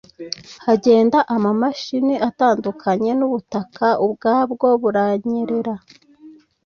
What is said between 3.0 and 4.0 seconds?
n’ubutaka